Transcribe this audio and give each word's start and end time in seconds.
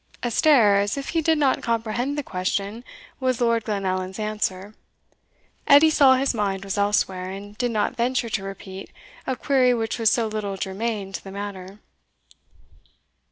A 0.23 0.31
stare, 0.31 0.77
as 0.79 0.97
if 0.97 1.09
he 1.09 1.21
did 1.21 1.37
not 1.37 1.61
comprehend 1.61 2.17
the 2.17 2.23
question, 2.23 2.83
was 3.19 3.39
Lord 3.39 3.63
Glenallan's 3.65 4.17
answer. 4.17 4.73
Edie 5.67 5.91
saw 5.91 6.15
his 6.15 6.33
mind 6.33 6.63
was 6.63 6.75
elsewhere, 6.75 7.29
and 7.29 7.55
did 7.59 7.69
not 7.69 7.95
venture 7.97 8.27
to 8.29 8.43
repeat 8.43 8.89
a 9.27 9.35
query 9.35 9.75
which 9.75 9.99
was 9.99 10.09
so 10.11 10.25
little 10.25 10.57
germain 10.57 11.13
to 11.13 11.23
the 11.23 11.29
matter. 11.29 11.81